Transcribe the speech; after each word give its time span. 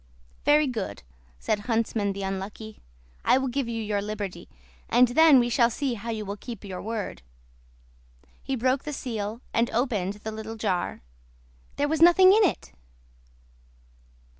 "Very 0.45 0.65
good," 0.65 1.03
said 1.37 1.59
Huntsman 1.59 2.13
the 2.13 2.23
Unlucky; 2.23 2.79
"I 3.23 3.37
will 3.37 3.49
give 3.49 3.67
you 3.67 3.83
your 3.83 4.01
liberty, 4.01 4.49
and 4.89 5.09
then 5.09 5.37
we 5.39 5.47
shall 5.47 5.69
see 5.69 5.93
how 5.93 6.09
you 6.09 6.25
will 6.25 6.37
keep 6.37 6.63
your 6.63 6.81
word." 6.81 7.21
He 8.41 8.55
broke 8.55 8.81
the 8.83 8.93
seal 8.93 9.41
and 9.53 9.69
opened 9.69 10.13
the 10.13 10.31
little 10.31 10.55
jar—there 10.55 11.87
was 11.87 12.01
nothing 12.01 12.33
in 12.33 12.43
it! 12.43 12.71